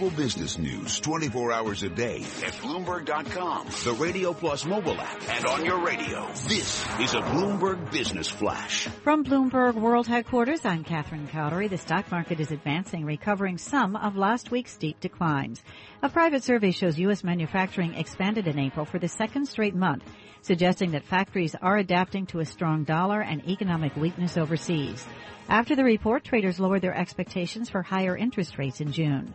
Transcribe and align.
global 0.00 0.16
business 0.16 0.56
news 0.56 0.98
24 1.00 1.52
hours 1.52 1.82
a 1.82 1.88
day 1.90 2.22
at 2.42 2.54
Bloomberg.com, 2.62 3.66
the 3.84 3.92
Radio 4.02 4.32
Plus 4.32 4.64
mobile 4.64 4.98
app, 4.98 5.20
and 5.28 5.44
on 5.44 5.62
your 5.62 5.84
radio. 5.84 6.26
This 6.48 6.82
is 6.98 7.12
a 7.12 7.20
Bloomberg 7.20 7.90
Business 7.92 8.26
Flash. 8.26 8.86
From 9.04 9.24
Bloomberg 9.24 9.74
World 9.74 10.06
Headquarters, 10.06 10.64
I'm 10.64 10.84
Catherine 10.84 11.28
Cowdery. 11.28 11.68
The 11.68 11.76
stock 11.76 12.10
market 12.10 12.40
is 12.40 12.50
advancing, 12.50 13.04
recovering 13.04 13.58
some 13.58 13.94
of 13.94 14.16
last 14.16 14.50
week's 14.50 14.72
steep 14.72 14.98
declines. 15.00 15.62
A 16.02 16.08
private 16.08 16.44
survey 16.44 16.70
shows 16.70 16.98
U.S. 16.98 17.22
manufacturing 17.22 17.92
expanded 17.92 18.48
in 18.48 18.58
April 18.58 18.86
for 18.86 18.98
the 18.98 19.08
second 19.08 19.48
straight 19.48 19.74
month, 19.74 20.04
suggesting 20.40 20.92
that 20.92 21.04
factories 21.04 21.54
are 21.60 21.76
adapting 21.76 22.24
to 22.26 22.40
a 22.40 22.46
strong 22.46 22.84
dollar 22.84 23.20
and 23.20 23.46
economic 23.46 23.94
weakness 23.96 24.38
overseas. 24.38 25.04
After 25.50 25.76
the 25.76 25.84
report, 25.84 26.24
traders 26.24 26.58
lowered 26.58 26.80
their 26.80 26.94
expectations 26.94 27.68
for 27.68 27.82
higher 27.82 28.16
interest 28.16 28.56
rates 28.56 28.80
in 28.80 28.92
June. 28.92 29.34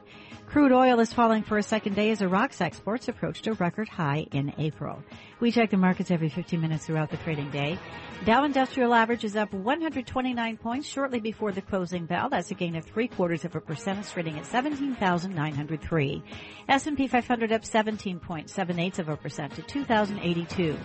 Crude 0.56 0.72
oil 0.72 1.02
is 1.02 1.12
falling 1.12 1.44
for 1.44 1.58
a 1.58 1.64
second 1.64 1.98
day 1.98 2.12
as 2.12 2.22
Iraq's 2.22 2.62
exports 2.62 3.10
approached 3.10 3.46
a 3.46 3.52
record 3.56 3.90
high 3.90 4.26
in 4.32 4.54
April. 4.58 5.04
We 5.42 5.52
check 5.52 5.70
the 5.70 5.76
markets 5.76 6.12
every 6.12 6.30
15 6.30 6.62
minutes 6.62 6.86
throughout 6.86 7.12
the 7.12 7.18
trading 7.18 7.52
day. 7.52 7.78
Dow 8.24 8.46
Industrial 8.46 8.94
Average 8.94 9.26
is 9.26 9.36
up 9.36 9.52
129 9.52 10.56
points 10.56 10.88
shortly 10.88 11.20
before 11.20 11.52
the 11.52 11.62
closing 11.62 12.06
bell. 12.06 12.30
That's 12.30 12.52
a 12.52 12.54
gain 12.54 12.78
of 12.78 12.86
three 12.86 13.10
quarters 13.10 13.44
of 13.44 13.54
a 13.54 13.60
percent, 13.60 14.10
trading 14.10 14.40
at 14.40 14.46
17,903. 14.46 16.24
S&P 16.70 17.08
500 17.08 17.52
up 17.52 17.64
17.78 17.64 19.00
of 19.00 19.10
a 19.10 19.18
percent 19.18 19.56
to 19.56 19.62
2,082. 19.62 20.78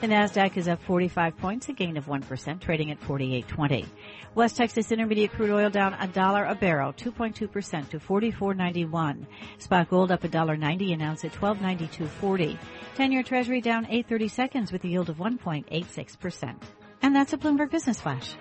The 0.00 0.06
Nasdaq 0.06 0.58
is 0.58 0.68
up 0.68 0.82
45 0.82 1.38
points, 1.38 1.68
a 1.68 1.72
gain 1.72 1.96
of 1.96 2.04
1%, 2.04 2.60
trading 2.60 2.90
at 2.90 3.00
48.20. 3.00 3.86
West 4.34 4.56
Texas 4.58 4.92
Intermediate 4.92 5.32
crude 5.32 5.50
oil 5.50 5.70
down 5.70 5.94
a 5.94 6.06
dollar 6.06 6.44
a 6.44 6.54
barrel, 6.54 6.92
2.2% 6.92 7.88
to 7.88 7.98
44.91. 7.98 9.15
Spot 9.58 9.88
gold 9.88 10.10
up 10.10 10.24
a 10.24 10.28
dollar 10.28 10.56
90 10.56 10.92
an 10.92 11.02
ounce 11.02 11.24
at 11.24 11.32
12.92.40. 11.32 12.58
10-year 12.96 13.22
Treasury 13.22 13.60
down 13.60 13.84
830 13.84 14.28
seconds 14.28 14.72
with 14.72 14.84
a 14.84 14.88
yield 14.88 15.08
of 15.08 15.16
1.86%. 15.18 16.56
And 17.02 17.14
that's 17.14 17.32
a 17.32 17.38
Bloomberg 17.38 17.70
Business 17.70 18.00
Flash. 18.00 18.34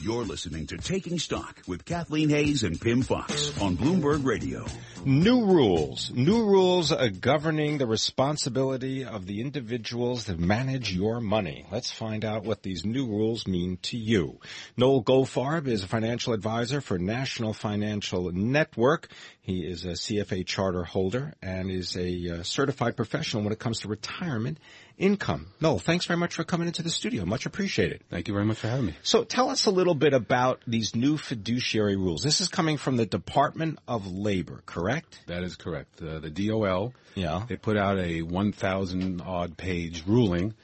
You're 0.00 0.24
listening 0.24 0.66
to 0.66 0.78
Taking 0.78 1.18
Stock 1.20 1.62
with 1.68 1.84
Kathleen 1.84 2.28
Hays 2.28 2.64
and 2.64 2.80
Pimm 2.80 3.02
Fox 3.02 3.56
on 3.60 3.76
Bloomberg 3.76 4.24
Radio. 4.24 4.64
New 5.04 5.44
rules. 5.44 6.12
New 6.14 6.44
rules 6.44 6.92
uh, 6.92 7.08
governing 7.20 7.78
the 7.78 7.86
responsibility 7.86 9.04
of 9.04 9.26
the 9.26 9.40
individuals 9.40 10.26
that 10.26 10.38
manage 10.38 10.94
your 10.94 11.20
money. 11.20 11.66
Let's 11.72 11.90
find 11.90 12.24
out 12.24 12.44
what 12.44 12.62
these 12.62 12.84
new 12.84 13.06
rules 13.08 13.48
mean 13.48 13.78
to 13.82 13.98
you. 13.98 14.38
Noel 14.76 15.02
Goldfarb 15.02 15.66
is 15.66 15.82
a 15.82 15.88
financial 15.88 16.34
advisor 16.34 16.80
for 16.80 16.98
National 16.98 17.52
Financial 17.52 18.30
Network. 18.30 19.08
He 19.40 19.66
is 19.66 19.84
a 19.84 19.92
CFA 19.92 20.46
charter 20.46 20.84
holder 20.84 21.34
and 21.42 21.68
is 21.68 21.96
a 21.96 22.38
uh, 22.38 22.42
certified 22.44 22.94
professional 22.94 23.42
when 23.42 23.52
it 23.52 23.58
comes 23.58 23.80
to 23.80 23.88
retirement 23.88 24.58
income. 24.98 25.48
Noel, 25.60 25.80
thanks 25.80 26.06
very 26.06 26.16
much 26.18 26.34
for 26.34 26.44
coming 26.44 26.68
into 26.68 26.82
the 26.82 26.90
studio. 26.90 27.24
Much 27.24 27.44
appreciated. 27.44 28.04
Thank 28.08 28.28
you 28.28 28.34
very 28.34 28.46
much 28.46 28.58
for 28.58 28.68
having 28.68 28.86
me. 28.86 28.94
So 29.02 29.24
tell 29.24 29.50
us 29.50 29.66
a 29.66 29.70
little 29.70 29.96
bit 29.96 30.14
about 30.14 30.62
these 30.66 30.94
new 30.94 31.16
fiduciary 31.16 31.96
rules. 31.96 32.22
This 32.22 32.40
is 32.40 32.46
coming 32.46 32.76
from 32.76 32.96
the 32.96 33.06
Department 33.06 33.80
of 33.88 34.06
Labor, 34.06 34.62
correct? 34.64 34.91
That 35.26 35.42
is 35.42 35.56
correct. 35.56 36.02
Uh, 36.02 36.18
the 36.18 36.30
DOL, 36.30 36.92
yeah. 37.14 37.44
they 37.48 37.56
put 37.56 37.76
out 37.76 37.98
a 37.98 38.22
1,000 38.22 39.20
odd 39.20 39.56
page 39.56 40.04
ruling. 40.06 40.54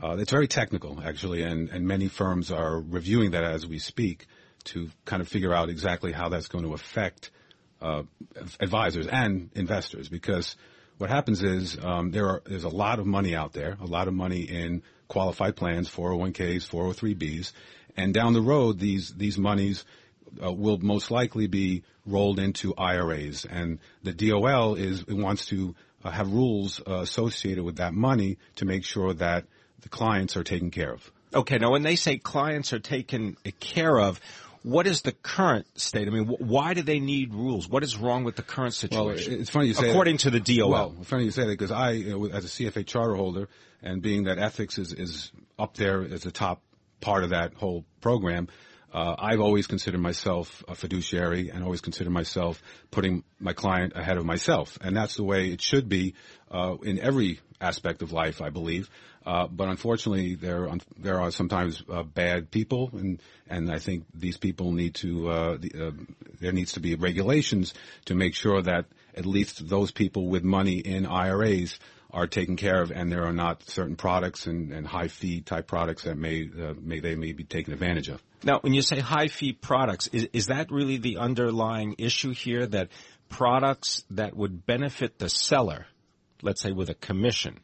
Uh, 0.00 0.16
it's 0.18 0.30
very 0.30 0.48
technical, 0.48 1.00
actually, 1.02 1.42
and, 1.42 1.68
and 1.70 1.86
many 1.86 2.08
firms 2.08 2.50
are 2.50 2.80
reviewing 2.80 3.32
that 3.32 3.44
as 3.44 3.66
we 3.66 3.78
speak 3.78 4.26
to 4.64 4.90
kind 5.04 5.22
of 5.22 5.28
figure 5.28 5.52
out 5.52 5.68
exactly 5.68 6.12
how 6.12 6.28
that's 6.28 6.48
going 6.48 6.64
to 6.64 6.74
affect 6.74 7.30
uh, 7.80 8.02
advisors 8.60 9.06
and 9.06 9.50
investors 9.54 10.08
because 10.08 10.56
what 10.98 11.08
happens 11.08 11.42
is 11.42 11.78
um, 11.82 12.10
there 12.10 12.28
are 12.28 12.42
there's 12.44 12.64
a 12.64 12.68
lot 12.68 12.98
of 12.98 13.06
money 13.06 13.34
out 13.34 13.54
there, 13.54 13.78
a 13.80 13.86
lot 13.86 14.06
of 14.06 14.12
money 14.12 14.42
in 14.42 14.82
qualified 15.08 15.56
plans, 15.56 15.88
401ks, 15.88 16.68
403bs, 16.68 17.52
and 17.96 18.12
down 18.12 18.34
the 18.34 18.42
road 18.42 18.78
these 18.78 19.14
these 19.14 19.38
monies 19.38 19.84
uh, 20.42 20.52
will 20.52 20.78
most 20.78 21.10
likely 21.10 21.46
be 21.46 21.82
rolled 22.06 22.38
into 22.38 22.74
IRAs, 22.76 23.44
and 23.44 23.78
the 24.02 24.12
DOL 24.12 24.74
is 24.74 25.06
wants 25.06 25.46
to 25.46 25.74
uh, 26.04 26.10
have 26.10 26.32
rules 26.32 26.80
uh, 26.86 27.00
associated 27.00 27.64
with 27.64 27.76
that 27.76 27.92
money 27.92 28.38
to 28.56 28.64
make 28.64 28.84
sure 28.84 29.12
that 29.14 29.44
the 29.82 29.88
clients 29.88 30.36
are 30.36 30.44
taken 30.44 30.70
care 30.70 30.92
of. 30.92 31.10
Okay, 31.34 31.58
now 31.58 31.70
when 31.70 31.82
they 31.82 31.96
say 31.96 32.18
clients 32.18 32.72
are 32.72 32.78
taken 32.78 33.36
care 33.60 33.98
of, 33.98 34.20
what 34.62 34.86
is 34.86 35.02
the 35.02 35.12
current 35.12 35.66
state? 35.78 36.06
I 36.06 36.10
mean, 36.10 36.26
wh- 36.26 36.40
why 36.40 36.74
do 36.74 36.82
they 36.82 37.00
need 37.00 37.32
rules? 37.32 37.68
What 37.68 37.82
is 37.82 37.96
wrong 37.96 38.24
with 38.24 38.36
the 38.36 38.42
current 38.42 38.74
situation? 38.74 39.32
Well, 39.32 39.40
it's 39.40 39.50
funny 39.50 39.68
you 39.68 39.74
say 39.74 39.90
According 39.90 40.16
that. 40.16 40.22
to 40.22 40.30
the 40.30 40.40
DOL. 40.40 40.70
Well, 40.70 40.94
it's 41.00 41.08
funny 41.08 41.24
you 41.24 41.30
say 41.30 41.42
that 41.42 41.58
because 41.58 41.70
I, 41.70 41.92
as 41.92 42.44
a 42.44 42.48
CFA 42.48 42.86
charter 42.86 43.14
holder, 43.14 43.48
and 43.82 44.02
being 44.02 44.24
that 44.24 44.38
ethics 44.38 44.78
is, 44.78 44.92
is 44.92 45.32
up 45.58 45.76
there 45.76 46.02
as 46.02 46.26
a 46.26 46.30
top 46.30 46.62
part 47.00 47.24
of 47.24 47.30
that 47.30 47.54
whole 47.54 47.84
program, 48.00 48.48
uh, 48.92 49.14
I've 49.18 49.40
always 49.40 49.66
considered 49.66 50.00
myself 50.00 50.64
a 50.68 50.74
fiduciary 50.74 51.50
and 51.50 51.62
always 51.62 51.80
considered 51.80 52.10
myself 52.10 52.62
putting 52.90 53.24
my 53.38 53.52
client 53.52 53.92
ahead 53.94 54.16
of 54.16 54.24
myself. 54.24 54.78
And 54.80 54.96
that's 54.96 55.16
the 55.16 55.24
way 55.24 55.48
it 55.50 55.60
should 55.60 55.88
be 55.88 56.14
uh, 56.50 56.76
in 56.82 56.98
every 56.98 57.40
aspect 57.60 58.02
of 58.02 58.12
life, 58.12 58.40
I 58.40 58.50
believe. 58.50 58.90
Uh, 59.24 59.46
but 59.46 59.68
unfortunately, 59.68 60.34
there 60.34 60.66
there 60.98 61.20
are 61.20 61.30
sometimes 61.30 61.82
uh, 61.92 62.02
bad 62.02 62.50
people, 62.50 62.88
and 62.94 63.20
and 63.48 63.70
I 63.70 63.78
think 63.78 64.04
these 64.14 64.38
people 64.38 64.72
need 64.72 64.94
to 64.96 65.28
uh, 65.28 65.56
the, 65.58 65.88
uh, 65.88 65.90
there 66.40 66.52
needs 66.52 66.72
to 66.72 66.80
be 66.80 66.94
regulations 66.94 67.74
to 68.06 68.14
make 68.14 68.34
sure 68.34 68.62
that 68.62 68.86
at 69.14 69.26
least 69.26 69.68
those 69.68 69.90
people 69.90 70.28
with 70.28 70.42
money 70.42 70.78
in 70.78 71.04
IRAs 71.04 71.78
are 72.12 72.26
taken 72.26 72.56
care 72.56 72.82
of, 72.82 72.90
and 72.90 73.10
there 73.10 73.24
are 73.24 73.32
not 73.32 73.62
certain 73.68 73.96
products 73.96 74.46
and, 74.46 74.72
and 74.72 74.86
high 74.86 75.08
fee 75.08 75.40
type 75.40 75.66
products 75.66 76.04
that 76.04 76.16
may 76.16 76.48
uh, 76.48 76.74
may 76.80 77.00
they 77.00 77.14
may 77.14 77.32
be 77.32 77.44
taken 77.44 77.72
advantage 77.72 78.08
of. 78.08 78.22
Now, 78.42 78.60
when 78.60 78.74
you 78.74 78.82
say 78.82 79.00
high 79.00 79.28
fee 79.28 79.52
products, 79.52 80.06
is, 80.08 80.28
is 80.32 80.46
that 80.46 80.70
really 80.70 80.96
the 80.96 81.18
underlying 81.18 81.96
issue 81.98 82.32
here? 82.32 82.66
That 82.66 82.88
products 83.28 84.04
that 84.10 84.36
would 84.36 84.66
benefit 84.66 85.18
the 85.18 85.28
seller, 85.28 85.86
let's 86.42 86.60
say 86.60 86.72
with 86.72 86.90
a 86.90 86.94
commission, 86.94 87.60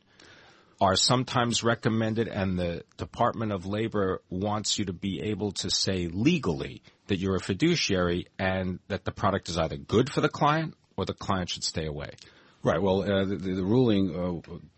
are 0.81 0.97
sometimes 0.97 1.63
recommended 1.63 2.28
and 2.28 2.59
the 2.59 2.84
Department 2.97 3.53
of 3.53 3.65
Labor 3.65 4.23
wants 4.28 4.78
you 4.78 4.87
to 4.87 4.93
be 4.93 5.23
able 5.23 5.53
to 5.53 5.71
say 5.71 6.09
legally 6.09 6.83
that 7.07 7.19
you're 7.19 7.37
a 7.37 7.41
fiduciary 7.41 8.27
and 8.39 8.78
that 8.89 9.05
the 9.05 9.13
product 9.13 9.49
is 9.49 9.57
either 9.57 9.77
good 9.77 10.11
for 10.13 10.21
the 10.21 10.28
client 10.28 10.75
or 10.97 11.05
the 11.05 11.15
client 11.15 11.49
should 11.49 11.65
stay 11.65 11.87
away. 11.87 12.11
Right. 12.66 12.82
Well, 12.82 13.03
uh, 13.03 13.25
the, 13.25 13.37
the, 13.37 13.62
ruling, 13.62 14.12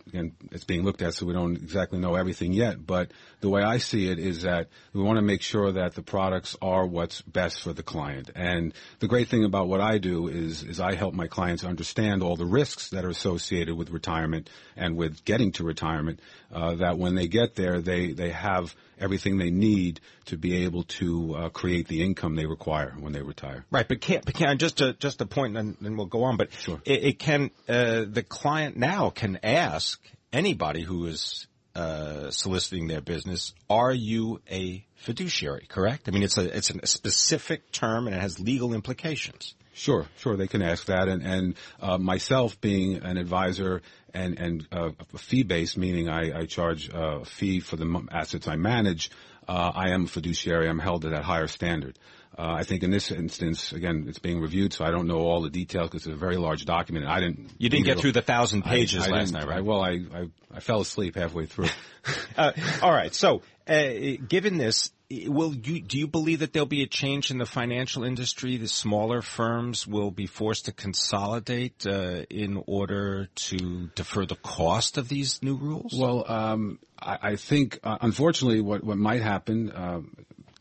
again, 0.09 0.33
it's 0.51 0.65
being 0.65 0.85
looked 0.85 1.03
at, 1.03 1.15
so 1.15 1.27
we 1.27 1.33
don't 1.33 1.57
exactly 1.57 1.99
know 1.99 2.15
everything 2.15 2.53
yet. 2.53 2.85
But 2.85 3.13
the 3.41 3.49
way 3.49 3.63
I 3.63 3.79
see 3.79 4.11
it 4.11 4.19
is 4.19 4.43
that 4.43 4.69
we 4.93 5.03
want 5.03 5.17
to 5.17 5.23
make 5.23 5.43
sure 5.43 5.73
that 5.73 5.95
the 5.95 6.03
products 6.03 6.57
are 6.61 6.87
what's 6.87 7.23
best 7.23 7.63
for 7.63 7.73
the 7.73 7.83
client. 7.83 8.31
And 8.35 8.75
the 8.99 9.09
great 9.09 9.29
thing 9.29 9.45
about 9.45 9.69
what 9.69 9.81
I 9.81 9.99
do 9.99 10.29
is, 10.29 10.63
is 10.63 10.81
I 10.81 10.95
help 10.95 11.15
my 11.15 11.27
clients 11.27 11.65
understand 11.65 12.23
all 12.23 12.37
the 12.37 12.47
risks 12.47 12.91
that 12.91 13.05
are 13.05 13.11
associated 13.11 13.77
with 13.77 13.91
retirement 13.91 14.51
and 14.77 14.97
with 14.97 15.25
getting 15.25 15.53
to 15.53 15.65
retirement. 15.65 16.21
Uh, 16.53 16.77
that 16.77 16.99
when 16.99 17.15
they 17.15 17.29
get 17.29 17.55
there, 17.55 17.81
they 17.81 18.13
they 18.13 18.31
have 18.31 18.75
everything 19.01 19.39
they 19.39 19.51
need 19.51 20.01
to 20.27 20.37
be 20.37 20.65
able 20.65 20.83
to 20.85 21.35
uh, 21.35 21.49
create 21.51 21.89
the 21.89 22.03
income 22.03 22.37
they 22.37 22.47
require 22.47 22.95
when 22.99 23.13
they 23.13 23.23
retire. 23.23 23.65
Right, 23.71 23.87
but 23.87 24.01
can 24.01 24.23
but 24.25 24.35
can 24.35 24.59
just 24.59 24.81
a, 24.81 24.95
just 24.95 25.21
a 25.21 25.27
point, 25.27 25.57
and 25.57 25.77
then 25.81 25.97
we'll 25.97 26.07
go 26.07 26.25
on. 26.25 26.37
But 26.37 26.53
sure. 26.53 26.81
it, 26.85 27.05
it 27.05 27.19
can 27.19 27.51
uh, 27.69 28.05
the 28.09 28.25
client 28.27 28.77
now 28.77 29.11
can 29.11 29.39
ask 29.43 29.98
anybody 30.33 30.83
who 30.83 31.07
is 31.07 31.47
uh, 31.75 32.31
soliciting 32.31 32.89
their 32.89 33.01
business, 33.01 33.55
"Are 33.69 33.93
you 33.93 34.41
a 34.51 34.85
fiduciary?" 34.97 35.67
Correct. 35.69 36.09
I 36.09 36.13
mean, 36.13 36.23
it's 36.23 36.39
a 36.39 36.57
it's 36.57 36.71
a 36.71 36.87
specific 36.87 37.71
term 37.73 38.07
and 38.07 38.17
it 38.17 38.21
has 38.21 38.41
legal 38.41 38.75
implications. 38.75 39.55
Sure, 39.79 40.07
sure. 40.17 40.37
They 40.37 40.49
can 40.49 40.61
ask 40.61 40.87
that, 40.87 41.07
and 41.09 41.23
and 41.23 41.55
uh, 41.81 41.99
myself 41.99 42.61
being 42.61 42.97
an 42.97 43.17
advisor 43.17 43.83
and 44.13 44.39
and 44.39 44.67
uh, 44.73 44.91
fee 45.17 45.45
based, 45.45 45.77
meaning 45.77 46.09
I, 46.09 46.41
I 46.41 46.47
charge 46.47 46.91
a 46.93 47.25
fee 47.25 47.61
for 47.61 47.77
the 47.77 48.09
assets 48.11 48.49
I 48.49 48.57
manage. 48.57 49.11
Uh, 49.47 49.73
I 49.75 49.91
am 49.91 50.05
a 50.05 50.09
fiduciary. 50.09 50.69
I'm 50.69 50.81
held 50.81 51.03
to 51.03 51.11
that 51.11 51.23
higher 51.23 51.47
standard. 51.47 51.97
Uh, 52.39 52.53
I 52.53 52.63
think 52.63 52.85
in 52.85 52.93
this 52.93 53.11
instance, 53.11 53.73
again, 53.73 54.05
it's 54.07 54.21
being 54.21 54.41
reviewed, 54.41 54.73
so 54.73 54.85
I 54.85 54.93
don't 54.93 55.09
know 55.09 55.19
all 55.19 55.43
the 55.43 55.51
details 55.51 55.91
because 55.91 56.07
it's 56.07 56.15
a 56.15 56.17
very 56.17 56.37
large 56.37 56.65
document. 56.65 57.05
And 57.05 57.13
I 57.13 57.19
didn't. 57.19 57.51
You 57.59 57.69
didn't 57.69 57.87
get 57.87 57.99
through 57.99 58.13
the 58.13 58.23
thousand 58.23 58.63
pages 58.63 59.09
I, 59.09 59.11
I 59.11 59.19
last 59.19 59.33
night, 59.33 59.49
right? 59.49 59.59
I, 59.59 59.61
well, 59.61 59.81
I, 59.81 60.01
I, 60.15 60.29
I 60.55 60.61
fell 60.61 60.81
asleep 60.81 61.17
halfway 61.17 61.47
through. 61.47 61.67
uh, 62.37 62.53
all 62.81 62.93
right. 62.93 63.13
So, 63.13 63.43
uh, 63.67 63.89
given 64.29 64.57
this, 64.57 64.93
will 65.11 65.53
you 65.53 65.81
do 65.81 65.99
you 65.99 66.07
believe 66.07 66.39
that 66.39 66.53
there'll 66.53 66.67
be 66.67 66.85
a 66.85 66.87
change 66.87 67.33
in 67.33 67.39
the 67.39 67.47
financial 67.47 68.05
industry? 68.05 68.57
The 68.57 68.69
smaller 68.69 69.21
firms 69.21 69.85
will 69.85 70.13
be 70.13 70.27
forced 70.27 70.67
to 70.67 70.73
consolidate 70.73 71.89
uh, 71.89 72.23
in 72.31 72.63
order 72.69 73.31
to 73.35 73.91
defer 73.97 74.27
the 74.27 74.37
cost 74.37 74.97
of 74.97 75.09
these 75.09 75.43
new 75.43 75.57
rules. 75.57 75.93
Well, 75.93 76.25
um, 76.31 76.79
I, 76.97 77.19
I, 77.21 77.37
think, 77.37 77.81
uh, 77.83 77.99
unfortunately, 78.01 78.61
what 78.61 78.85
what 78.85 78.97
might 78.97 79.23
happen. 79.23 79.73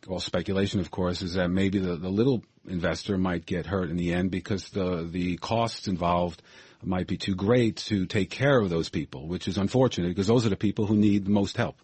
Well, 0.07 0.21
speculation, 0.21 0.80
of 0.80 0.89
course, 0.89 1.21
is 1.21 1.33
that 1.33 1.50
maybe 1.50 1.80
the, 1.80 1.98
the 1.98 2.07
little 2.07 2.42
investor 2.65 3.18
might 3.18 3.45
get 3.45 3.65
hurt 3.65 3.89
in 3.89 3.98
the 3.98 4.13
end 4.13 4.31
because 4.31 4.69
the 4.69 5.04
the 5.04 5.36
costs 5.36 5.89
involved 5.89 6.42
might 6.81 7.07
be 7.07 7.18
too 7.18 7.36
great 7.36 7.75
to 7.88 8.06
take 8.06 8.30
care 8.30 8.57
of 8.57 8.69
those 8.69 8.88
people, 8.88 9.27
which 9.27 9.50
is 9.50 9.57
unfortunate 9.57 10.07
because 10.07 10.27
those 10.27 10.45
are 10.45 10.50
the 10.50 10.56
people 10.56 10.86
who 10.86 10.95
need 10.95 11.25
the 11.25 11.31
most 11.31 11.57
help. 11.57 11.75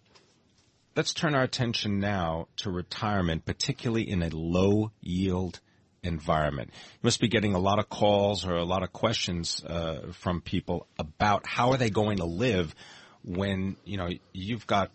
Let's 0.95 1.13
turn 1.13 1.35
our 1.35 1.43
attention 1.43 1.99
now 1.99 2.47
to 2.57 2.71
retirement, 2.71 3.43
particularly 3.43 4.09
in 4.09 4.23
a 4.23 4.29
low 4.29 4.91
yield 5.01 5.59
environment. 6.01 6.69
You 6.73 6.99
must 7.01 7.19
be 7.19 7.27
getting 7.27 7.55
a 7.55 7.59
lot 7.59 7.77
of 7.77 7.89
calls 7.89 8.45
or 8.45 8.55
a 8.55 8.63
lot 8.63 8.83
of 8.83 8.93
questions 8.93 9.61
uh, 9.65 10.13
from 10.13 10.39
people 10.39 10.87
about 10.97 11.45
how 11.45 11.71
are 11.71 11.77
they 11.77 11.89
going 11.89 12.17
to 12.17 12.25
live 12.25 12.73
when 13.25 13.75
you 13.83 13.97
know 13.97 14.07
you've 14.31 14.65
got 14.65 14.91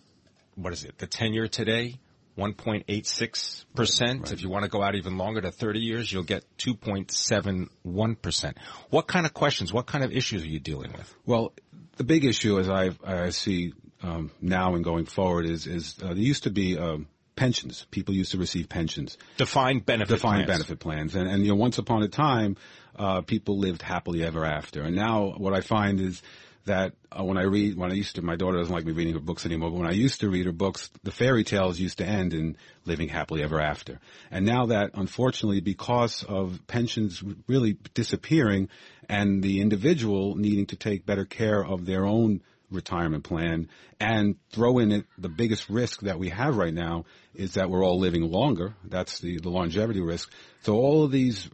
what 0.55 0.73
is 0.73 0.85
it 0.85 0.97
the 0.97 1.07
ten 1.07 1.35
year 1.35 1.47
today 1.47 1.99
1.86%. 2.39 3.67
Right. 3.77 4.33
If 4.33 4.43
you 4.43 4.49
want 4.49 4.63
to 4.65 4.71
go 4.71 4.83
out 4.83 4.95
even 4.95 5.19
longer 5.19 5.41
to 5.41 5.51
30 5.51 5.81
years, 5.81 6.13
you'll 6.13 6.23
get 6.23 6.45
2.71%. 6.59 8.55
What 8.91 9.07
kind 9.09 9.27
of 9.27 9.35
questions, 9.35 9.73
what 9.73 9.87
kind 9.87 10.05
of 10.05 10.13
issues 10.13 10.45
are 10.45 10.49
you 10.49 10.61
dealing 10.61 10.93
with? 10.93 11.15
Well, 11.27 11.53
the 11.97 12.05
big 12.05 12.25
issue 12.25 12.59
as 12.61 12.69
I, 12.69 12.91
I 13.05 13.31
see 13.31 13.73
um, 14.03 14.31
now 14.41 14.75
and 14.75 14.85
going 14.85 15.07
forward 15.07 15.47
is, 15.47 15.67
is 15.67 15.97
uh, 16.03 16.09
there 16.09 16.17
used 16.17 16.45
to 16.45 16.51
be 16.51 16.79
um, 16.79 17.09
pensions. 17.35 17.87
People 17.91 18.15
used 18.15 18.31
to 18.33 18.39
receive 18.39 18.69
pensions. 18.69 19.19
Defined 19.37 19.85
benefit 19.85 20.15
Defined 20.15 20.47
plans. 20.47 20.59
benefit 20.59 20.79
plans. 20.79 21.15
And, 21.17 21.29
and, 21.29 21.43
you 21.43 21.49
know, 21.51 21.57
once 21.57 21.79
upon 21.79 22.03
a 22.03 22.09
time, 22.09 22.57
uh, 22.97 23.23
people 23.23 23.59
lived 23.59 23.83
happily 23.83 24.25
ever 24.25 24.45
after. 24.45 24.83
And 24.83 24.95
now 24.95 25.35
what 25.37 25.55
I 25.55 25.61
find 25.61 26.01
is 26.01 26.23
that 26.69 26.95
uh, 27.13 27.23
when 27.23 27.37
I 27.37 27.43
read, 27.43 27.77
when 27.77 27.91
I 27.91 27.95
used 27.95 28.17
to, 28.17 28.23
my 28.23 28.37
daughter 28.37 28.57
doesn't 28.59 28.73
like 28.73 28.87
me 28.87 28.93
reading 28.93 29.15
her 29.15 29.21
books 29.21 29.45
anymore, 29.45 29.71
but 29.71 29.79
when 29.79 29.89
I 29.89 29.93
used 29.93 30.21
to 30.21 30.31
read 30.31 30.47
her 30.47 30.53
books, 30.53 30.91
the 31.03 31.11
fairy 31.11 31.45
tales 31.45 31.79
used 31.79 31.99
to 31.99 32.07
end 32.07 32.33
in 32.33 32.57
living 32.85 33.09
happily 33.09 33.43
ever 33.43 33.61
after. 33.61 34.01
And 34.31 34.47
now 34.47 34.67
that, 34.67 34.93
unfortunately, 34.95 35.61
because 35.61 36.23
of 36.23 36.61
pensions 36.67 37.23
really 37.47 37.77
disappearing 37.95 38.69
and 39.09 39.43
the 39.43 39.61
individual 39.61 40.37
needing 40.37 40.67
to 40.67 40.77
take 40.77 41.05
better 41.05 41.25
care 41.25 41.65
of 41.65 41.85
their 41.85 42.07
own 42.07 42.41
retirement 42.71 43.25
plan 43.25 43.69
and 43.99 44.37
throw 44.53 44.79
in 44.79 44.93
it 44.93 45.07
the 45.17 45.29
biggest 45.29 45.69
risk 45.71 46.01
that 46.03 46.19
we 46.19 46.29
have 46.29 46.57
right 46.57 46.75
now 46.75 47.05
is 47.35 47.55
that 47.55 47.71
we're 47.71 47.85
all 47.85 47.99
living 47.99 48.31
longer. 48.31 48.75
That's 48.85 49.21
the, 49.21 49.39
the 49.39 49.49
longevity 49.49 50.01
risk. 50.01 50.31
So 50.63 50.75
all 50.75 51.05
of 51.05 51.11
these 51.11 51.49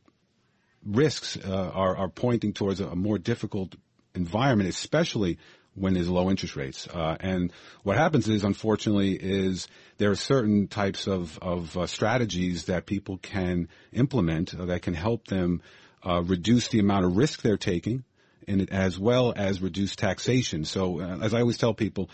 risks 0.84 1.36
uh, 1.36 1.70
are, 1.72 1.96
are 1.96 2.08
pointing 2.08 2.52
towards 2.52 2.80
a, 2.80 2.88
a 2.88 2.96
more 2.96 3.18
difficult 3.18 3.74
environment, 4.14 4.68
especially 4.68 5.38
when 5.74 5.94
there's 5.94 6.08
low 6.08 6.30
interest 6.30 6.56
rates. 6.56 6.86
Uh, 6.86 7.16
and 7.18 7.52
what 7.82 7.96
happens 7.96 8.28
is, 8.28 8.44
unfortunately, 8.44 9.14
is 9.14 9.66
there 9.98 10.10
are 10.10 10.16
certain 10.16 10.68
types 10.68 11.06
of, 11.06 11.38
of 11.40 11.76
uh, 11.76 11.86
strategies 11.86 12.66
that 12.66 12.86
people 12.86 13.18
can 13.18 13.68
implement 13.92 14.54
uh, 14.54 14.66
that 14.66 14.82
can 14.82 14.94
help 14.94 15.26
them 15.26 15.62
uh, 16.06 16.22
reduce 16.22 16.68
the 16.68 16.78
amount 16.78 17.04
of 17.04 17.16
risk 17.16 17.42
they're 17.42 17.56
taking 17.56 18.04
and 18.48 18.70
as 18.72 18.98
well 18.98 19.32
as 19.34 19.60
reduce 19.60 19.96
taxation. 19.96 20.64
So, 20.64 21.00
uh, 21.00 21.18
as 21.22 21.34
I 21.34 21.40
always 21.40 21.58
tell 21.58 21.74
people, 21.74 22.10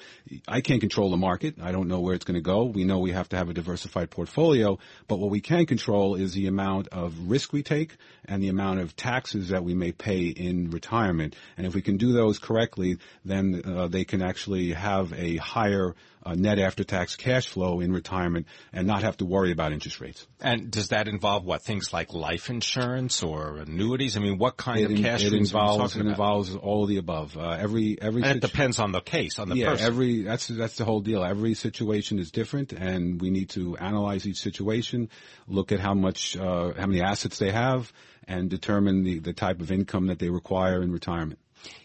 I 0.47 0.61
can't 0.61 0.81
control 0.81 1.11
the 1.11 1.17
market. 1.17 1.57
I 1.61 1.73
don't 1.73 1.89
know 1.89 2.01
where 2.01 2.15
it's 2.15 2.25
going 2.25 2.37
to 2.37 2.41
go. 2.41 2.65
We 2.65 2.85
know 2.85 2.99
we 2.99 3.13
have 3.13 3.29
to 3.31 3.37
have 3.37 3.49
a 3.49 3.55
diversified 3.55 4.11
portfolio, 4.11 4.79
but 5.09 5.19
what 5.19 5.31
we 5.31 5.41
can 5.41 5.67
control 5.67 6.15
is 6.15 6.33
the 6.33 6.47
amount 6.47 6.89
of 6.89 7.31
risk 7.31 7.53
we 7.53 7.63
take 7.63 7.97
and 8.25 8.43
the 8.43 8.49
amount 8.49 8.81
of 8.81 8.97
taxes 8.97 9.49
that 9.49 9.65
we 9.65 9.75
may 9.75 9.93
pay 9.93 10.27
in 10.27 10.71
retirement. 10.71 11.37
And 11.57 11.67
if 11.67 11.75
we 11.75 11.83
can 11.83 11.97
do 11.97 12.13
those 12.13 12.39
correctly, 12.39 12.99
then 13.25 13.63
uh, 13.65 13.89
they 13.89 14.05
can 14.05 14.23
actually 14.23 14.73
have 14.73 15.13
a 15.13 15.37
higher 15.37 15.95
uh, 16.23 16.35
net 16.35 16.59
after 16.59 16.85
tax 16.85 17.17
cash 17.17 17.49
flow 17.49 17.81
in 17.81 17.93
retirement 17.93 18.47
and 18.73 18.87
not 18.87 19.03
have 19.03 19.17
to 19.19 19.25
worry 19.25 19.53
about 19.53 19.73
interest 19.73 20.01
rates. 20.01 20.27
And 20.41 20.71
does 20.71 20.89
that 20.89 21.09
involve 21.09 21.45
what 21.45 21.63
things 21.63 21.93
like 21.93 22.13
life 22.13 22.51
insurance 22.51 23.23
or 23.23 23.59
annuities? 23.59 24.17
I 24.17 24.21
mean, 24.21 24.39
what 24.39 24.57
kind 24.57 24.81
it 24.81 24.93
of 24.93 24.99
cash 24.99 25.25
it 25.25 25.33
involves 25.33 25.97
it 25.97 26.07
involves 26.07 26.55
all 26.55 26.83
of 26.83 26.89
the 26.89 26.99
above. 26.99 27.37
Uh, 27.37 27.51
every 27.51 28.01
every 28.01 28.23
and 28.23 28.37
it 28.37 28.41
depends 28.41 28.79
on 28.79 28.93
the 28.93 29.01
case 29.01 29.39
on 29.39 29.49
the 29.49 29.57
yeah, 29.57 29.71
person. 29.71 29.87
every 29.87 30.23
that's 30.23 30.47
that's 30.49 30.77
the 30.77 30.85
whole 30.85 31.01
deal. 31.01 31.25
Every 31.25 31.55
situation 31.55 32.19
is 32.19 32.31
different, 32.31 32.73
and 32.73 33.21
we 33.21 33.31
need 33.31 33.51
to 33.51 33.77
analyze 33.77 34.27
each 34.27 34.41
situation, 34.41 35.09
look 35.47 35.73
at 35.73 35.81
how 35.81 35.95
much 35.95 36.37
uh, 36.37 36.73
how 36.79 36.87
many 36.87 37.03
assets 37.03 37.39
they 37.39 37.51
have, 37.51 37.93
and 38.27 38.51
determine 38.51 39.05
the 39.05 39.19
the 39.21 39.33
type 39.33 39.61
of 39.61 39.71
income 39.71 40.07
that 40.09 40.19
they 40.19 40.31
require 40.31 40.83
in 40.83 40.93
retirement. 40.93 41.39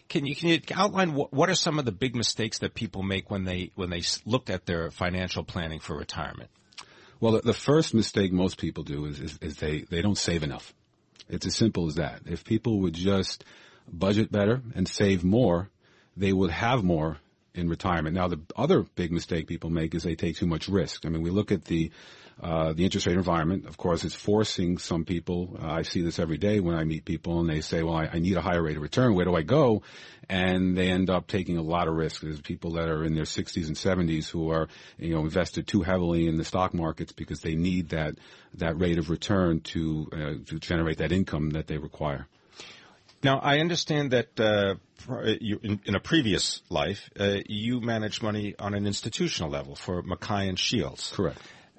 Can 0.08 0.24
you 0.24 0.36
can 0.36 0.48
you 0.48 0.60
outline 0.74 1.14
what, 1.14 1.32
what 1.32 1.50
are 1.50 1.54
some 1.54 1.78
of 1.78 1.84
the 1.84 1.92
big 1.92 2.14
mistakes 2.14 2.60
that 2.60 2.74
people 2.74 3.02
make 3.02 3.30
when 3.30 3.44
they 3.44 3.72
when 3.74 3.90
they 3.90 4.02
look 4.24 4.50
at 4.50 4.66
their 4.66 4.90
financial 4.90 5.44
planning 5.44 5.80
for 5.80 5.96
retirement? 5.96 6.50
Well, 7.18 7.32
the, 7.32 7.40
the 7.40 7.54
first 7.54 7.94
mistake 7.94 8.32
most 8.32 8.58
people 8.58 8.84
do 8.84 9.06
is, 9.06 9.20
is, 9.20 9.38
is 9.40 9.56
they 9.56 9.80
they 9.80 10.02
don't 10.02 10.18
save 10.18 10.42
enough. 10.42 10.74
It's 11.28 11.46
as 11.46 11.56
simple 11.56 11.86
as 11.88 11.96
that. 11.96 12.20
If 12.26 12.44
people 12.44 12.80
would 12.80 12.94
just 12.94 13.44
budget 13.92 14.30
better 14.30 14.62
and 14.74 14.86
save 14.86 15.24
more, 15.24 15.70
they 16.16 16.32
would 16.32 16.50
have 16.50 16.84
more 16.84 17.18
in 17.56 17.68
retirement. 17.68 18.14
Now, 18.14 18.28
the 18.28 18.40
other 18.54 18.82
big 18.82 19.12
mistake 19.12 19.46
people 19.46 19.70
make 19.70 19.94
is 19.94 20.02
they 20.02 20.14
take 20.14 20.36
too 20.36 20.46
much 20.46 20.68
risk. 20.68 21.06
I 21.06 21.08
mean, 21.08 21.22
we 21.22 21.30
look 21.30 21.52
at 21.52 21.64
the 21.64 21.90
uh, 22.38 22.74
the 22.74 22.84
interest 22.84 23.06
rate 23.06 23.16
environment, 23.16 23.66
of 23.66 23.78
course, 23.78 24.04
is 24.04 24.14
forcing 24.14 24.76
some 24.76 25.06
people. 25.06 25.56
Uh, 25.58 25.68
I 25.68 25.82
see 25.82 26.02
this 26.02 26.18
every 26.18 26.36
day 26.36 26.60
when 26.60 26.74
I 26.76 26.84
meet 26.84 27.06
people, 27.06 27.40
and 27.40 27.48
they 27.48 27.62
say, 27.62 27.82
"Well, 27.82 27.96
I, 27.96 28.10
I, 28.12 28.18
need 28.18 28.36
a 28.36 28.42
higher 28.42 28.62
rate 28.62 28.76
of 28.76 28.82
return. 28.82 29.14
Where 29.14 29.24
do 29.24 29.34
I 29.34 29.40
go?" 29.40 29.82
And 30.28 30.76
they 30.76 30.90
end 30.90 31.08
up 31.08 31.28
taking 31.28 31.56
a 31.56 31.62
lot 31.62 31.88
of 31.88 31.94
risk. 31.94 32.20
There's 32.20 32.42
people 32.42 32.72
that 32.72 32.90
are 32.90 33.04
in 33.04 33.14
their 33.14 33.24
60s 33.24 33.68
and 33.68 33.76
70s 33.76 34.28
who 34.28 34.50
are, 34.50 34.68
you 34.98 35.14
know, 35.14 35.20
invested 35.20 35.66
too 35.66 35.80
heavily 35.80 36.26
in 36.26 36.36
the 36.36 36.44
stock 36.44 36.74
markets 36.74 37.12
because 37.12 37.40
they 37.40 37.54
need 37.54 37.90
that 37.90 38.16
that 38.54 38.78
rate 38.78 38.98
of 38.98 39.08
return 39.08 39.60
to 39.60 40.08
uh, 40.12 40.34
to 40.50 40.58
generate 40.58 40.98
that 40.98 41.12
income 41.12 41.50
that 41.50 41.68
they 41.68 41.78
require. 41.78 42.26
Now, 43.22 43.38
I 43.38 43.58
understand 43.60 44.12
that 44.12 44.38
uh, 44.38 44.74
you, 45.40 45.58
in, 45.62 45.80
in, 45.84 45.94
a 45.94 46.00
previous 46.00 46.62
life, 46.68 47.10
uh, 47.18 47.38
you 47.46 47.80
managed 47.80 48.22
money 48.22 48.54
on 48.58 48.74
an 48.74 48.86
institutional 48.86 49.50
level 49.50 49.74
for 49.74 50.02
Mackay 50.02 50.48
and 50.48 50.58
Shields. 50.58 51.12
Correct. 51.14 51.38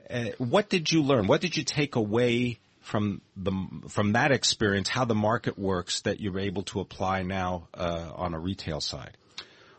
Uh, 0.10 0.26
what 0.38 0.70
did 0.70 0.92
you 0.92 1.04
learn? 1.04 1.28
What 1.28 1.42
did 1.42 1.58
you 1.58 1.64
take 1.64 1.96
away 1.96 2.60
from 2.82 3.22
the 3.36 3.52
from 3.90 4.14
that 4.14 4.32
experience? 4.32 4.88
How 4.90 5.06
the 5.06 5.16
market 5.16 5.60
works 5.60 6.02
that 6.02 6.20
you're 6.20 6.40
able 6.40 6.64
to 6.64 6.80
apply 6.80 7.24
now 7.24 7.68
uh, 7.74 8.12
on 8.16 8.34
a 8.34 8.40
retail 8.40 8.82
side? 8.82 9.18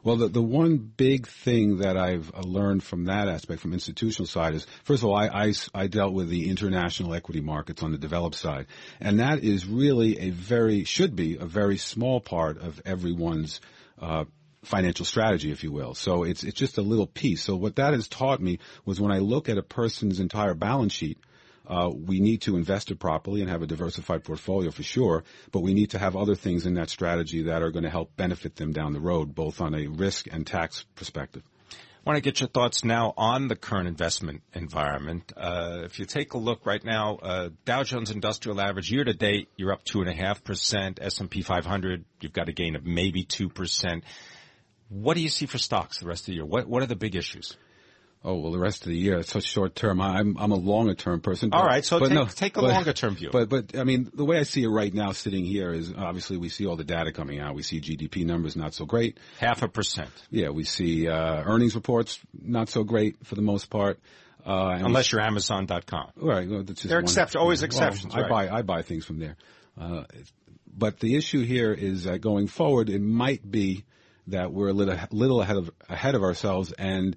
Well, 0.08 0.16
the, 0.16 0.28
the 0.28 0.40
one 0.40 0.78
big 0.78 1.26
thing 1.26 1.80
that 1.80 1.98
I've 1.98 2.32
uh, 2.34 2.40
learned 2.40 2.82
from 2.82 3.04
that 3.04 3.28
aspect, 3.28 3.60
from 3.60 3.74
institutional 3.74 4.26
side, 4.26 4.54
is 4.54 4.66
first 4.84 5.02
of 5.02 5.10
all, 5.10 5.14
I, 5.14 5.26
I, 5.26 5.52
I, 5.74 5.86
dealt 5.86 6.14
with 6.14 6.30
the 6.30 6.48
international 6.48 7.12
equity 7.12 7.42
markets 7.42 7.82
on 7.82 7.92
the 7.92 7.98
developed 7.98 8.36
side, 8.36 8.68
and 9.00 9.20
that 9.20 9.44
is 9.44 9.66
really 9.66 10.18
a 10.18 10.30
very 10.30 10.84
should 10.84 11.14
be 11.14 11.36
a 11.36 11.44
very 11.44 11.76
small 11.76 12.22
part 12.22 12.56
of 12.56 12.80
everyone's 12.86 13.60
uh, 14.00 14.24
financial 14.64 15.04
strategy, 15.04 15.52
if 15.52 15.62
you 15.62 15.72
will. 15.72 15.92
So 15.92 16.22
it's 16.22 16.42
it's 16.42 16.58
just 16.58 16.78
a 16.78 16.82
little 16.82 17.06
piece. 17.06 17.42
So 17.42 17.56
what 17.56 17.76
that 17.76 17.92
has 17.92 18.08
taught 18.08 18.40
me 18.40 18.60
was 18.86 18.98
when 18.98 19.12
I 19.12 19.18
look 19.18 19.50
at 19.50 19.58
a 19.58 19.62
person's 19.62 20.20
entire 20.20 20.54
balance 20.54 20.94
sheet, 20.94 21.18
uh, 21.68 21.90
we 21.90 22.18
need 22.18 22.42
to 22.42 22.56
invest 22.56 22.90
it 22.90 22.98
properly 22.98 23.42
and 23.42 23.50
have 23.50 23.62
a 23.62 23.66
diversified 23.66 24.24
portfolio 24.24 24.70
for 24.70 24.82
sure, 24.82 25.24
but 25.52 25.60
we 25.60 25.74
need 25.74 25.90
to 25.90 25.98
have 25.98 26.16
other 26.16 26.34
things 26.34 26.64
in 26.66 26.74
that 26.74 26.88
strategy 26.88 27.42
that 27.42 27.62
are 27.62 27.70
going 27.70 27.84
to 27.84 27.90
help 27.90 28.16
benefit 28.16 28.56
them 28.56 28.72
down 28.72 28.94
the 28.94 29.00
road, 29.00 29.34
both 29.34 29.60
on 29.60 29.74
a 29.74 29.86
risk 29.86 30.26
and 30.32 30.46
tax 30.46 30.84
perspective. 30.96 31.42
I 32.08 32.10
want 32.10 32.16
to 32.16 32.22
get 32.22 32.40
your 32.40 32.48
thoughts 32.48 32.84
now 32.84 33.12
on 33.18 33.48
the 33.48 33.56
current 33.56 33.86
investment 33.86 34.42
environment. 34.54 35.30
Uh, 35.36 35.80
if 35.84 35.98
you 35.98 36.06
take 36.06 36.32
a 36.32 36.38
look 36.38 36.64
right 36.64 36.82
now, 36.82 37.16
uh, 37.16 37.50
Dow 37.66 37.82
Jones 37.82 38.10
Industrial 38.10 38.58
Average 38.58 38.90
year 38.90 39.04
to 39.04 39.12
date, 39.12 39.50
you're 39.56 39.72
up 39.72 39.84
two 39.84 40.00
and 40.00 40.08
a 40.08 40.14
half 40.14 40.42
percent. 40.42 41.00
S&P 41.02 41.42
500, 41.42 42.06
you've 42.22 42.32
got 42.32 42.48
a 42.48 42.52
gain 42.52 42.76
of 42.76 42.86
maybe 42.86 43.24
two 43.24 43.50
percent. 43.50 44.04
What 44.88 45.14
do 45.14 45.20
you 45.20 45.28
see 45.28 45.44
for 45.44 45.58
stocks 45.58 45.98
the 45.98 46.06
rest 46.06 46.22
of 46.22 46.26
the 46.28 46.34
year? 46.34 46.46
What 46.46 46.66
What 46.66 46.82
are 46.82 46.86
the 46.86 46.96
big 46.96 47.14
issues? 47.14 47.58
Oh 48.24 48.34
well, 48.34 48.50
the 48.50 48.58
rest 48.58 48.82
of 48.82 48.88
the 48.88 48.96
year 48.96 49.18
it's 49.18 49.30
such 49.30 49.44
short 49.44 49.76
term. 49.76 50.00
I'm 50.00 50.36
I'm 50.38 50.50
a 50.50 50.56
longer 50.56 50.94
term 50.94 51.20
person. 51.20 51.50
But, 51.50 51.58
All 51.58 51.64
right, 51.64 51.84
so 51.84 52.00
take, 52.00 52.10
no, 52.10 52.26
take 52.26 52.56
a 52.56 52.60
but, 52.60 52.70
longer 52.70 52.92
term 52.92 53.14
view. 53.14 53.30
But 53.30 53.48
but 53.48 53.76
I 53.76 53.84
mean, 53.84 54.10
the 54.12 54.24
way 54.24 54.38
I 54.38 54.42
see 54.42 54.64
it 54.64 54.68
right 54.68 54.92
now, 54.92 55.12
sitting 55.12 55.44
here, 55.44 55.72
is 55.72 55.92
obviously 55.96 56.36
we 56.36 56.48
see 56.48 56.66
all 56.66 56.76
the 56.76 56.84
data 56.84 57.12
coming 57.12 57.38
out. 57.38 57.54
We 57.54 57.62
see 57.62 57.80
GDP 57.80 58.26
numbers 58.26 58.56
not 58.56 58.74
so 58.74 58.86
great, 58.86 59.18
half 59.38 59.62
a 59.62 59.68
percent. 59.68 60.10
Yeah, 60.30 60.48
we 60.48 60.64
see 60.64 61.08
uh, 61.08 61.42
earnings 61.44 61.76
reports 61.76 62.18
not 62.32 62.68
so 62.68 62.82
great 62.82 63.24
for 63.24 63.36
the 63.36 63.42
most 63.42 63.70
part. 63.70 64.00
Uh, 64.44 64.78
Unless 64.80 65.12
you're 65.12 65.20
Amazon.com. 65.20 66.10
Right. 66.16 66.48
Well, 66.48 66.62
They're 66.62 67.00
except, 67.00 67.36
always 67.36 67.62
exceptions. 67.62 68.14
Well, 68.14 68.24
right. 68.24 68.48
I 68.48 68.48
buy 68.48 68.58
I 68.58 68.62
buy 68.62 68.82
things 68.82 69.04
from 69.04 69.18
there. 69.18 69.36
Uh, 69.80 70.04
but 70.66 70.98
the 71.00 71.16
issue 71.16 71.44
here 71.44 71.72
is 71.72 72.04
that 72.04 72.20
going 72.20 72.46
forward, 72.46 72.88
it 72.88 73.00
might 73.00 73.48
be 73.48 73.84
that 74.28 74.52
we're 74.52 74.68
a 74.68 74.72
little, 74.72 74.96
little 75.10 75.42
ahead 75.42 75.56
of 75.56 75.70
ahead 75.88 76.14
of 76.14 76.22
ourselves, 76.22 76.72
and 76.72 77.16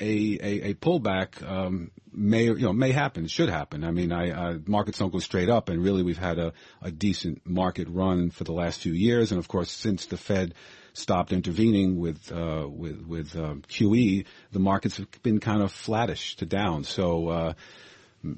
a 0.00 0.38
a, 0.42 0.70
a 0.70 0.74
pullback 0.74 1.42
um, 1.48 1.90
may 2.12 2.44
you 2.44 2.60
know 2.60 2.72
may 2.72 2.92
happen, 2.92 3.26
should 3.26 3.48
happen. 3.48 3.84
I 3.84 3.90
mean, 3.90 4.12
I, 4.12 4.30
uh, 4.30 4.58
markets 4.66 4.98
don't 4.98 5.12
go 5.12 5.18
straight 5.18 5.48
up, 5.48 5.68
and 5.68 5.82
really 5.82 6.02
we've 6.02 6.18
had 6.18 6.38
a, 6.38 6.52
a 6.82 6.90
decent 6.90 7.46
market 7.46 7.88
run 7.88 8.30
for 8.30 8.44
the 8.44 8.52
last 8.52 8.80
few 8.80 8.92
years, 8.92 9.32
and 9.32 9.38
of 9.38 9.48
course 9.48 9.70
since 9.70 10.06
the 10.06 10.16
Fed 10.16 10.54
stopped 10.92 11.32
intervening 11.32 11.98
with 11.98 12.32
uh, 12.32 12.66
with 12.68 13.02
with 13.02 13.36
um, 13.36 13.62
QE, 13.68 14.26
the 14.52 14.58
markets 14.58 14.96
have 14.96 15.22
been 15.22 15.40
kind 15.40 15.62
of 15.62 15.72
flattish 15.72 16.36
to 16.36 16.46
down. 16.46 16.84
So. 16.84 17.28
Uh, 17.28 17.52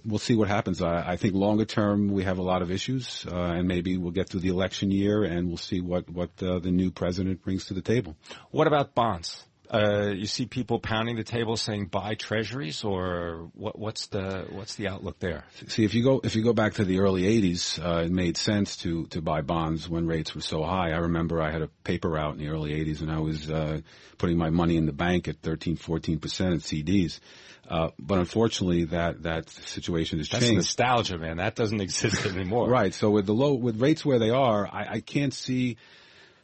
we'll 0.04 0.20
see 0.20 0.36
what 0.36 0.46
happens. 0.46 0.80
I, 0.80 1.12
I, 1.12 1.16
think 1.16 1.34
longer 1.34 1.64
term 1.64 2.06
we 2.08 2.22
have 2.22 2.38
a 2.38 2.42
lot 2.42 2.62
of 2.62 2.70
issues, 2.70 3.26
uh, 3.28 3.34
and 3.34 3.66
maybe 3.66 3.96
we'll 3.96 4.12
get 4.12 4.28
through 4.28 4.38
the 4.38 4.50
election 4.50 4.92
year 4.92 5.24
and 5.24 5.48
we'll 5.48 5.56
see 5.56 5.80
what 5.80 6.08
what 6.08 6.30
uh, 6.40 6.60
the 6.60 6.70
new 6.70 6.92
president 6.92 7.42
brings 7.42 7.64
to 7.64 7.74
the 7.74 7.82
table. 7.82 8.16
What 8.52 8.68
about 8.68 8.94
bonds? 8.94 9.44
Uh, 9.70 10.10
you 10.14 10.26
see 10.26 10.44
people 10.44 10.78
pounding 10.78 11.16
the 11.16 11.24
table 11.24 11.56
saying 11.56 11.86
buy 11.86 12.14
treasuries, 12.14 12.84
or 12.84 13.50
what, 13.54 13.78
what's 13.78 14.08
the 14.08 14.46
what's 14.50 14.74
the 14.74 14.88
outlook 14.88 15.18
there? 15.18 15.44
See, 15.68 15.84
if 15.84 15.94
you 15.94 16.02
go 16.02 16.20
if 16.22 16.36
you 16.36 16.42
go 16.42 16.52
back 16.52 16.74
to 16.74 16.84
the 16.84 16.98
early 17.00 17.22
'80s, 17.22 17.78
uh, 17.82 18.04
it 18.04 18.10
made 18.10 18.36
sense 18.36 18.76
to 18.78 19.06
to 19.06 19.22
buy 19.22 19.40
bonds 19.40 19.88
when 19.88 20.06
rates 20.06 20.34
were 20.34 20.42
so 20.42 20.62
high. 20.62 20.90
I 20.90 20.98
remember 20.98 21.40
I 21.40 21.50
had 21.50 21.62
a 21.62 21.68
paper 21.84 22.10
route 22.10 22.34
in 22.34 22.38
the 22.38 22.48
early 22.48 22.72
'80s, 22.72 23.00
and 23.00 23.10
I 23.10 23.20
was 23.20 23.50
uh, 23.50 23.80
putting 24.18 24.36
my 24.36 24.50
money 24.50 24.76
in 24.76 24.84
the 24.84 24.92
bank 24.92 25.26
at 25.28 25.36
13, 25.40 25.76
14 25.76 26.18
percent 26.18 26.52
in 26.54 26.58
CDs. 26.60 27.20
Uh, 27.66 27.88
but 27.98 28.18
unfortunately, 28.18 28.84
that 28.86 29.22
that 29.22 29.48
situation 29.48 30.18
has 30.18 30.28
That's 30.28 30.44
changed. 30.44 30.56
nostalgia, 30.56 31.16
man. 31.16 31.38
That 31.38 31.54
doesn't 31.54 31.80
exist 31.88 32.26
anymore. 32.26 32.68
right. 32.68 32.92
So 32.92 33.08
with 33.10 33.24
the 33.24 33.32
low 33.34 33.54
with 33.54 33.80
rates 33.80 34.04
where 34.04 34.18
they 34.18 34.30
are, 34.30 34.66
I, 34.66 34.86
I 34.96 35.00
can't 35.00 35.32
see 35.32 35.78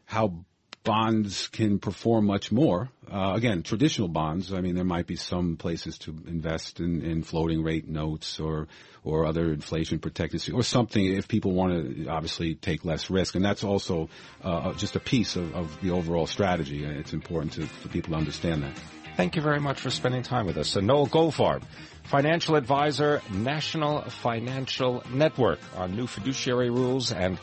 how 0.07 0.45
bonds 0.89 1.49
can 1.49 1.79
perform 1.79 2.25
much 2.25 2.51
more. 2.51 2.89
Uh, 3.13 3.35
again, 3.37 3.63
traditional 3.63 4.09
bonds. 4.09 4.55
I 4.55 4.63
mean, 4.63 4.75
there 4.75 4.85
might 4.85 5.07
be 5.07 5.17
some 5.17 5.57
places 5.57 5.99
to 5.99 6.17
invest 6.27 6.81
in, 6.81 7.03
in 7.03 7.23
floating 7.23 7.63
rate 7.63 7.87
notes 7.87 8.41
or 8.41 8.69
or 9.05 9.27
other 9.27 9.53
inflation 9.53 9.99
protected 9.99 10.51
or 10.53 10.63
something 10.63 11.05
if 11.05 11.29
people 11.29 11.53
want 11.53 11.73
to 11.73 12.09
obviously 12.09 12.55
take 12.55 12.87
less 12.87 13.11
risk. 13.11 13.35
And 13.35 13.45
that's 13.45 13.65
also 13.65 14.09
uh, 14.43 14.73
just 14.75 14.97
a 14.97 15.01
piece 15.01 15.37
of, 15.37 15.55
of 15.55 15.81
the 15.83 15.91
overall 15.91 16.27
strategy. 16.27 16.85
It's 16.85 17.13
important 17.13 17.53
to, 17.55 17.67
for 17.67 17.89
people 17.89 18.13
to 18.13 18.19
understand 18.19 18.63
that. 18.63 18.73
Thank 19.17 19.37
you 19.37 19.43
very 19.43 19.61
much 19.61 19.81
for 19.81 19.91
spending 19.91 20.23
time 20.23 20.47
with 20.47 20.57
us. 20.57 20.69
So 20.71 20.81
Noel 20.81 21.07
Goldfarb, 21.07 21.63
financial 22.05 22.57
advisor, 22.57 23.21
National 23.31 24.03
Financial 24.03 25.03
Network 25.13 25.61
on 25.77 25.97
new 25.97 26.07
fiduciary 26.07 26.71
rules 26.71 27.13
and 27.13 27.39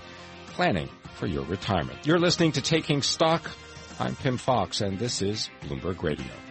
planning 0.55 0.87
for 1.15 1.27
your 1.27 1.43
retirement. 1.43 2.07
You're 2.07 2.17
listening 2.17 2.53
to 2.53 2.61
Taking 2.61 3.01
Stock. 3.01 3.51
I'm 3.99 4.15
Pimm 4.15 4.37
Fox, 4.37 4.79
and 4.79 4.97
this 4.97 5.21
is 5.21 5.49
Bloomberg 5.63 6.01
Radio. 6.01 6.44